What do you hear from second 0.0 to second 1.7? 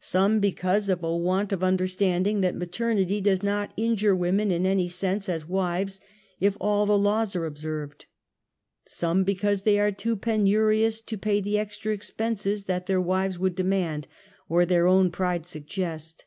Some because of a want of an